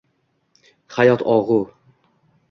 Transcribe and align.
Hayot 0.95 1.23
og’u 1.33 1.59